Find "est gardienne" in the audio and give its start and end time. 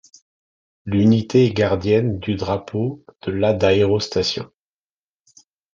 1.45-2.17